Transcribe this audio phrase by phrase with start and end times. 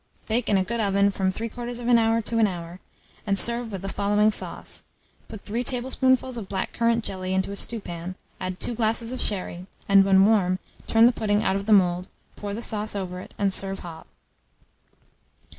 [0.27, 2.79] Bake in a good oven from 3/4 to 1 hour,
[3.27, 4.81] and serve with the following sauce:
[5.27, 9.67] Put 3 tablespoonfuls of black currant jelly into a stewpan, add 2 glasses of sherry,
[9.87, 13.35] and, when warm, turn the pudding out of the mould, pour the sauce over it,
[13.37, 14.07] and serve hot.